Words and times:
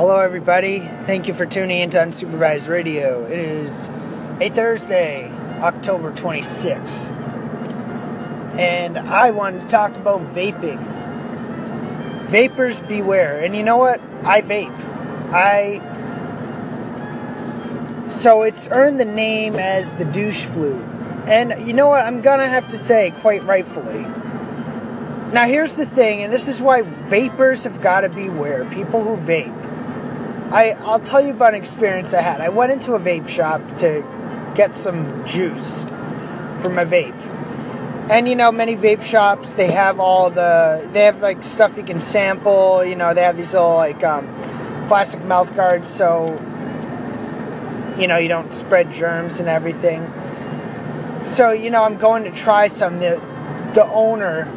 Hello, 0.00 0.18
everybody. 0.18 0.78
Thank 1.04 1.28
you 1.28 1.34
for 1.34 1.44
tuning 1.44 1.78
into 1.78 1.98
Unsupervised 1.98 2.70
Radio. 2.70 3.26
It 3.26 3.38
is 3.38 3.90
a 4.40 4.48
Thursday, 4.48 5.30
October 5.60 6.10
26th, 6.10 7.12
and 8.58 8.96
I 8.96 9.30
wanted 9.30 9.60
to 9.60 9.68
talk 9.68 9.94
about 9.96 10.22
vaping. 10.32 10.80
Vapors 12.28 12.80
beware. 12.80 13.44
And 13.44 13.54
you 13.54 13.62
know 13.62 13.76
what? 13.76 14.00
I 14.22 14.40
vape. 14.40 14.74
I. 15.34 15.82
So 18.08 18.44
it's 18.44 18.68
earned 18.70 18.98
the 18.98 19.04
name 19.04 19.56
as 19.56 19.92
the 19.92 20.06
douche 20.06 20.46
flute. 20.46 20.82
And 21.26 21.68
you 21.68 21.74
know 21.74 21.88
what? 21.88 22.06
I'm 22.06 22.22
gonna 22.22 22.48
have 22.48 22.70
to 22.70 22.78
say, 22.78 23.12
quite 23.18 23.44
rightfully. 23.44 24.04
Now, 25.34 25.44
here's 25.44 25.74
the 25.74 25.84
thing, 25.84 26.22
and 26.22 26.32
this 26.32 26.48
is 26.48 26.62
why 26.62 26.80
vapors 26.80 27.64
have 27.64 27.82
got 27.82 28.00
to 28.00 28.08
beware. 28.08 28.64
People 28.64 29.04
who 29.04 29.18
vape. 29.18 29.59
I, 30.52 30.70
I'll 30.80 31.00
tell 31.00 31.20
you 31.20 31.32
about 31.32 31.54
an 31.54 31.60
experience 31.60 32.12
I 32.12 32.22
had. 32.22 32.40
I 32.40 32.48
went 32.48 32.72
into 32.72 32.94
a 32.94 32.98
vape 32.98 33.28
shop 33.28 33.76
to 33.78 34.04
get 34.54 34.74
some 34.74 35.24
juice 35.24 35.84
for 36.60 36.70
my 36.70 36.84
vape. 36.84 37.18
And 38.10 38.28
you 38.28 38.34
know, 38.34 38.50
many 38.50 38.74
vape 38.76 39.02
shops 39.02 39.52
they 39.52 39.70
have 39.70 40.00
all 40.00 40.30
the 40.30 40.88
they 40.90 41.04
have 41.04 41.22
like 41.22 41.44
stuff 41.44 41.76
you 41.76 41.84
can 41.84 42.00
sample. 42.00 42.84
You 42.84 42.96
know, 42.96 43.14
they 43.14 43.22
have 43.22 43.36
these 43.36 43.54
little 43.54 43.74
like 43.74 44.02
um, 44.02 44.26
plastic 44.88 45.22
mouth 45.24 45.54
guards, 45.54 45.88
so 45.88 46.32
you 47.96 48.08
know 48.08 48.16
you 48.18 48.26
don't 48.26 48.52
spread 48.52 48.90
germs 48.90 49.38
and 49.38 49.48
everything. 49.48 50.12
So 51.24 51.52
you 51.52 51.70
know, 51.70 51.84
I'm 51.84 51.98
going 51.98 52.24
to 52.24 52.32
try 52.32 52.66
some. 52.66 52.98
The 52.98 53.22
the 53.74 53.84
owner 53.84 54.48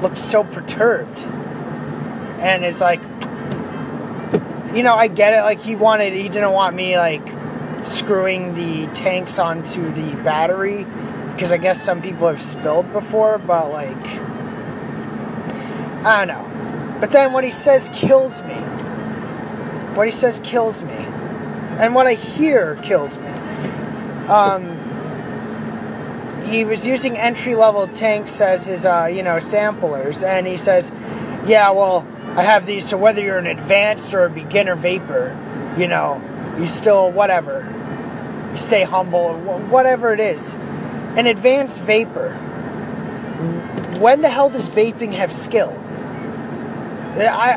looks 0.00 0.20
so 0.20 0.44
perturbed, 0.44 1.24
and 2.38 2.64
is 2.64 2.80
like, 2.80 3.02
you 4.74 4.82
know, 4.82 4.94
I 4.94 5.08
get 5.08 5.34
it. 5.34 5.42
Like 5.42 5.60
he 5.60 5.76
wanted, 5.76 6.12
he 6.12 6.28
didn't 6.28 6.52
want 6.52 6.74
me 6.74 6.96
like 6.98 7.26
screwing 7.84 8.54
the 8.54 8.86
tanks 8.94 9.38
onto 9.38 9.90
the 9.90 10.14
battery 10.22 10.86
because 11.32 11.52
I 11.52 11.56
guess 11.56 11.82
some 11.82 12.02
people 12.02 12.28
have 12.28 12.40
spilled 12.40 12.92
before, 12.92 13.38
but 13.38 13.70
like, 13.70 14.06
I 16.04 16.24
don't 16.24 16.28
know. 16.28 16.98
But 17.00 17.10
then 17.10 17.32
what 17.32 17.44
he 17.44 17.50
says 17.50 17.90
kills 17.92 18.42
me. 18.42 18.54
What 19.94 20.06
he 20.06 20.12
says 20.12 20.40
kills 20.44 20.82
me. 20.82 20.94
And 20.94 21.94
what 21.94 22.06
I 22.06 22.14
hear 22.14 22.76
kills 22.76 23.18
me. 23.18 23.28
Um, 24.28 24.78
he 26.46 26.64
was 26.64 26.86
using 26.86 27.18
entry 27.18 27.54
level 27.54 27.86
tanks 27.88 28.40
as 28.40 28.66
his, 28.66 28.86
uh, 28.86 29.08
you 29.12 29.22
know, 29.22 29.38
samplers, 29.38 30.22
and 30.22 30.46
he 30.46 30.56
says, 30.56 30.92
yeah, 31.46 31.70
well, 31.70 32.06
I 32.34 32.42
have 32.42 32.64
these, 32.64 32.88
so 32.88 32.96
whether 32.96 33.20
you're 33.20 33.38
an 33.38 33.46
advanced 33.46 34.14
or 34.14 34.24
a 34.24 34.30
beginner 34.30 34.74
vapor, 34.74 35.36
you 35.78 35.86
know, 35.86 36.20
you 36.58 36.66
still, 36.66 37.12
whatever, 37.12 37.68
you 38.50 38.56
stay 38.56 38.84
humble, 38.84 39.34
whatever 39.38 40.12
it 40.12 40.20
is 40.20 40.56
an 41.16 41.26
advanced 41.26 41.82
vapor, 41.82 42.32
when 44.00 44.22
the 44.22 44.30
hell 44.30 44.48
does 44.48 44.70
vaping 44.70 45.12
have 45.12 45.30
skill? 45.32 45.70
I, 47.14 47.54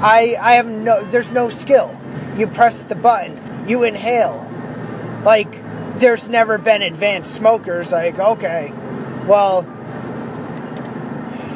I, 0.00 0.36
I 0.40 0.52
have 0.54 0.66
no, 0.66 1.04
there's 1.04 1.34
no 1.34 1.50
skill. 1.50 1.94
You 2.36 2.46
press 2.46 2.84
the 2.84 2.94
button, 2.94 3.68
you 3.68 3.82
inhale. 3.82 4.46
Like, 5.22 5.52
there's 5.98 6.30
never 6.30 6.56
been 6.56 6.80
advanced 6.80 7.34
smokers. 7.34 7.92
Like, 7.92 8.18
okay, 8.18 8.72
well, 9.26 9.62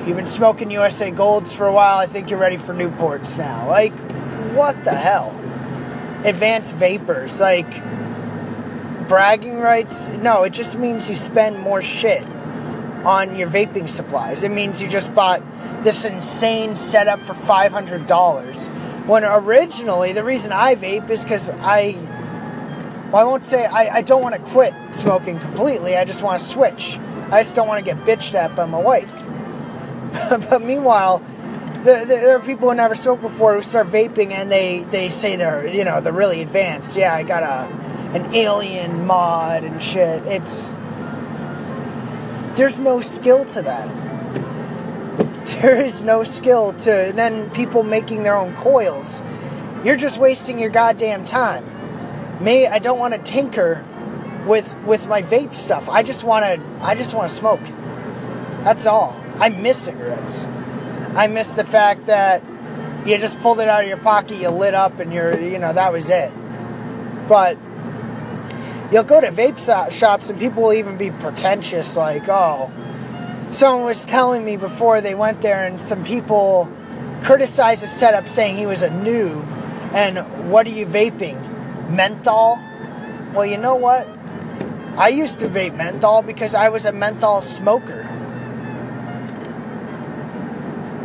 you've 0.06 0.16
been 0.16 0.26
smoking 0.26 0.70
USA 0.70 1.10
Golds 1.10 1.52
for 1.52 1.66
a 1.66 1.72
while. 1.72 1.98
I 1.98 2.06
think 2.06 2.30
you're 2.30 2.38
ready 2.38 2.56
for 2.56 2.74
Newports 2.74 3.38
now. 3.38 3.68
Like, 3.68 3.96
what 4.54 4.84
the 4.84 4.94
hell? 4.94 5.30
Advanced 6.24 6.76
vapors. 6.76 7.40
Like, 7.40 7.70
bragging 9.08 9.58
rights. 9.58 10.08
No, 10.08 10.44
it 10.44 10.52
just 10.52 10.78
means 10.78 11.08
you 11.08 11.16
spend 11.16 11.58
more 11.58 11.82
shit 11.82 12.26
on 13.04 13.36
your 13.36 13.48
vaping 13.48 13.88
supplies. 13.88 14.44
It 14.44 14.50
means 14.50 14.80
you 14.80 14.88
just 14.88 15.14
bought 15.14 15.42
this 15.82 16.04
insane 16.04 16.76
setup 16.76 17.20
for 17.20 17.34
$500. 17.34 19.06
When 19.06 19.24
originally, 19.24 20.12
the 20.12 20.24
reason 20.24 20.52
I 20.52 20.76
vape 20.76 21.10
is 21.10 21.24
because 21.24 21.50
I. 21.50 21.96
Well, 23.12 23.20
I 23.20 23.24
won't 23.24 23.44
say 23.44 23.66
I, 23.66 23.96
I 23.96 24.02
don't 24.02 24.22
want 24.22 24.34
to 24.34 24.40
quit 24.40 24.72
smoking 24.94 25.38
completely. 25.38 25.96
I 25.96 26.04
just 26.04 26.22
want 26.22 26.38
to 26.38 26.44
switch. 26.44 26.98
I 27.30 27.40
just 27.40 27.54
don't 27.54 27.68
want 27.68 27.84
to 27.84 27.94
get 27.94 28.04
bitched 28.04 28.34
at 28.34 28.56
by 28.56 28.64
my 28.64 28.78
wife. 28.78 29.12
but 30.48 30.62
meanwhile, 30.62 31.22
there, 31.82 32.04
there, 32.04 32.36
are 32.36 32.40
people 32.40 32.68
who 32.68 32.76
never 32.76 32.94
smoked 32.94 33.22
before 33.22 33.54
who 33.54 33.62
start 33.62 33.88
vaping 33.88 34.30
and 34.30 34.50
they, 34.50 34.84
they 34.90 35.08
say 35.08 35.36
they're 35.36 35.66
you 35.66 35.84
know 35.84 36.00
they're 36.00 36.12
really 36.12 36.42
advanced. 36.42 36.96
Yeah, 36.96 37.14
I 37.14 37.22
got 37.22 37.42
a 37.42 37.72
an 38.16 38.34
alien 38.34 39.06
mod 39.06 39.64
and 39.64 39.82
shit. 39.82 40.24
It's 40.26 40.72
there's 42.56 42.78
no 42.80 43.00
skill 43.00 43.44
to 43.46 43.62
that. 43.62 44.02
There 45.62 45.80
is 45.80 46.02
no 46.02 46.22
skill 46.24 46.72
to 46.72 47.12
then 47.14 47.50
people 47.50 47.82
making 47.82 48.22
their 48.22 48.36
own 48.36 48.54
coils. 48.56 49.22
You're 49.84 49.96
just 49.96 50.18
wasting 50.18 50.58
your 50.58 50.70
goddamn 50.70 51.24
time. 51.24 51.64
Me, 52.42 52.66
I 52.66 52.78
don't 52.78 52.98
want 52.98 53.14
to 53.14 53.20
tinker 53.20 53.84
with 54.46 54.76
with 54.84 55.08
my 55.08 55.22
vape 55.22 55.54
stuff. 55.54 55.88
I 55.88 56.02
just 56.02 56.24
want 56.24 56.44
to 56.44 56.84
I 56.84 56.94
just 56.94 57.14
want 57.14 57.28
to 57.28 57.34
smoke. 57.34 57.60
That's 58.64 58.86
all. 58.86 59.16
I 59.36 59.48
miss 59.48 59.78
cigarettes. 59.78 60.46
I 61.14 61.26
miss 61.26 61.54
the 61.54 61.64
fact 61.64 62.06
that 62.06 62.42
you 63.04 63.18
just 63.18 63.40
pulled 63.40 63.60
it 63.60 63.68
out 63.68 63.82
of 63.82 63.88
your 63.88 63.98
pocket, 63.98 64.38
you 64.38 64.48
lit 64.48 64.74
up, 64.74 65.00
and 65.00 65.12
you're, 65.12 65.38
you 65.40 65.58
know, 65.58 65.72
that 65.72 65.92
was 65.92 66.10
it. 66.10 66.32
But 67.26 67.58
you'll 68.92 69.02
go 69.04 69.20
to 69.20 69.28
vape 69.28 69.58
shops 69.90 70.30
and 70.30 70.38
people 70.38 70.62
will 70.62 70.72
even 70.72 70.96
be 70.96 71.10
pretentious, 71.10 71.96
like, 71.96 72.28
oh, 72.28 72.70
someone 73.50 73.84
was 73.84 74.04
telling 74.04 74.44
me 74.44 74.56
before 74.56 75.00
they 75.00 75.14
went 75.14 75.42
there, 75.42 75.64
and 75.64 75.82
some 75.82 76.04
people 76.04 76.70
criticized 77.22 77.82
the 77.82 77.88
setup 77.88 78.28
saying 78.28 78.56
he 78.56 78.66
was 78.66 78.82
a 78.82 78.88
noob. 78.88 79.44
And 79.92 80.50
what 80.50 80.66
are 80.66 80.70
you 80.70 80.86
vaping? 80.86 81.38
Menthol? 81.90 82.58
Well, 83.34 83.44
you 83.44 83.58
know 83.58 83.74
what? 83.74 84.08
I 84.96 85.08
used 85.08 85.40
to 85.40 85.48
vape 85.48 85.76
menthol 85.76 86.22
because 86.22 86.54
I 86.54 86.68
was 86.68 86.86
a 86.86 86.92
menthol 86.92 87.40
smoker. 87.42 88.08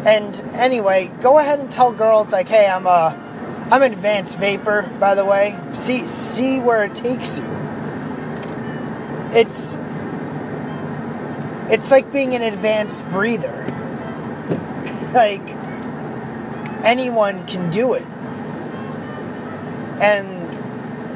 And 0.08 0.34
anyway, 0.54 1.12
go 1.20 1.38
ahead 1.38 1.60
and 1.60 1.70
tell 1.70 1.92
girls 1.92 2.32
like, 2.32 2.48
"Hey, 2.48 2.66
I'm 2.66 2.88
a 2.88 3.14
I'm 3.70 3.84
an 3.84 3.92
advanced 3.92 4.38
vapor, 4.38 4.90
by 5.02 5.16
the 5.16 5.26
way. 5.26 5.60
See 5.74 6.08
see 6.08 6.62
where 6.62 6.86
it 6.86 6.96
takes 6.96 7.40
you." 7.40 7.46
It's 9.34 9.78
it's 11.70 11.92
like 11.92 12.10
being 12.14 12.36
an 12.36 12.42
advanced 12.42 13.06
breather. 13.10 13.66
like 15.14 15.46
anyone 16.86 17.46
can 17.46 17.70
do 17.70 17.94
it. 17.94 18.08
And 20.00 20.50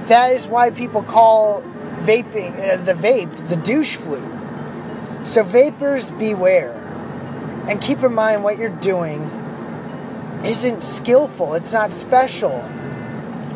that 0.08 0.34
is 0.34 0.48
why 0.48 0.70
people 0.72 1.02
call 1.02 1.62
vaping 2.00 2.60
uh, 2.60 2.76
the 2.84 2.92
vape 2.92 3.48
the 3.48 3.56
douche 3.56 3.96
flu. 3.96 4.22
So 5.24 5.44
vapors 5.44 6.12
beware. 6.12 6.81
And 7.68 7.80
keep 7.82 8.00
in 8.00 8.14
mind 8.14 8.44
what 8.44 8.58
you're 8.58 8.70
doing 8.70 9.22
isn't 10.44 10.82
skillful, 10.82 11.54
it's 11.54 11.74
not 11.74 11.94
special. 11.94 12.68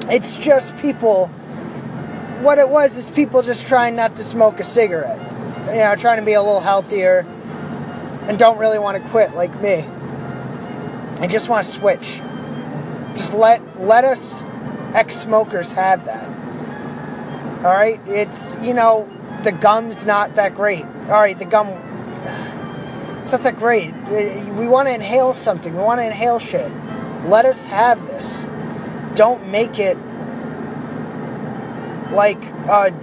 It's 0.08 0.38
just 0.38 0.78
people. 0.78 1.28
What 2.42 2.60
it 2.60 2.70
was 2.70 2.96
is 2.96 3.10
people 3.10 3.42
just 3.42 3.68
trying 3.68 3.96
not 3.96 4.16
to 4.18 4.24
smoke 4.24 4.60
a 4.60 4.64
cigarette. 4.64 5.20
You 5.68 5.80
know, 5.80 5.96
trying 5.96 6.20
to 6.20 6.26
be 6.26 6.34
a 6.34 6.42
little 6.42 6.60
healthier 6.60 7.26
and 8.28 8.38
don't 8.38 8.60
really 8.60 8.78
want 8.78 9.02
to 9.02 9.10
quit 9.10 9.36
like 9.36 9.60
me. 9.62 9.84
I 11.20 11.28
just 11.28 11.50
want 11.50 11.66
to 11.66 11.72
switch. 11.72 12.22
Just 13.16 13.34
let 13.34 13.82
let 13.82 14.04
us 14.04 14.44
ex 14.94 15.16
smokers 15.16 15.72
have 15.74 16.06
that. 16.06 16.30
Alright? 17.66 18.00
It's, 18.08 18.58
you 18.62 18.74
know, 18.74 19.10
the 19.44 19.52
gum's 19.52 20.06
not 20.06 20.36
that 20.36 20.56
great. 20.56 20.86
Alright, 20.86 21.40
the 21.40 21.46
gum 21.46 21.68
it's 23.26 23.32
not 23.32 23.42
that 23.42 23.56
great. 23.58 23.92
Uh, 23.92 24.54
we 24.54 24.68
want 24.68 24.88
to 24.88 24.94
inhale 24.94 25.34
something. 25.34 25.76
We 25.76 25.82
want 25.82 26.00
to 26.00 26.06
inhale 26.06 26.38
shit. 26.38 26.72
Let 27.26 27.46
us 27.46 27.66
have 27.66 28.06
this. 28.06 28.46
Don't 29.16 29.48
make 29.50 29.80
it 29.80 29.98
like 32.12 32.44
a, 32.46 32.94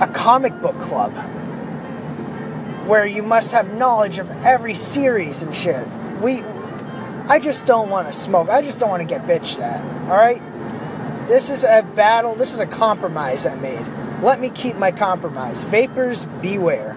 a 0.00 0.08
comic 0.08 0.60
book 0.60 0.80
club 0.80 1.14
where 2.88 3.06
you 3.06 3.22
must 3.22 3.52
have 3.52 3.72
knowledge 3.72 4.18
of 4.18 4.28
every 4.44 4.74
series 4.74 5.44
and 5.44 5.54
shit. 5.54 5.86
We, 6.20 6.42
I 7.28 7.38
just 7.38 7.68
don't 7.68 7.88
want 7.88 8.12
to 8.12 8.12
smoke. 8.12 8.48
I 8.48 8.62
just 8.62 8.80
don't 8.80 8.90
want 8.90 9.08
to 9.08 9.14
get 9.14 9.26
bitched 9.26 9.60
at. 9.60 9.84
All 10.10 10.16
right. 10.16 10.42
This 11.28 11.50
is 11.50 11.62
a 11.62 11.88
battle. 11.94 12.34
This 12.34 12.52
is 12.52 12.58
a 12.58 12.66
compromise 12.66 13.46
I 13.46 13.54
made. 13.54 13.86
Let 14.24 14.40
me 14.40 14.50
keep 14.50 14.74
my 14.74 14.90
compromise. 14.90 15.62
Vapors 15.62 16.24
beware. 16.42 16.88